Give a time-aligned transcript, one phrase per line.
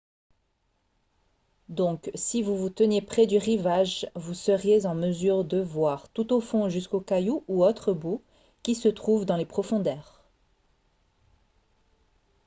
[1.69, 6.33] donc si vous vous teniez près du rivage vous seriez en mesure de voir tout
[6.33, 8.23] au fond jusqu'aux cailloux ou autres boues
[8.63, 10.23] qui se trouvent dans les profondeurs